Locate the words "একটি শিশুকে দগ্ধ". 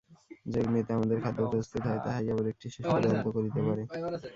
2.53-3.25